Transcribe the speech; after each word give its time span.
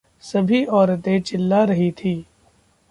सभी 0.23 0.65
औरतें 0.65 1.21
चिल्ला 1.21 1.63
रहीं 1.63 1.91
थी। 1.91 2.25